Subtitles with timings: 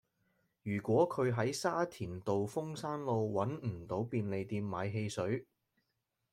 [0.63, 5.45] 如果佢喺沙田道風山路搵唔到便利店買汽水